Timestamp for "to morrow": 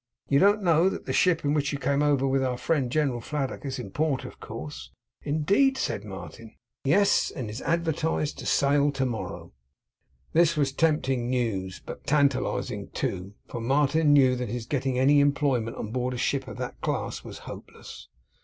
8.93-9.53